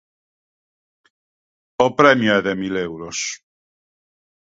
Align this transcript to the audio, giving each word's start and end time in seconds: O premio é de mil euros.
O 1.85 1.87
premio 1.99 2.31
é 2.37 2.39
de 2.47 2.53
mil 2.61 2.75
euros. 2.89 3.17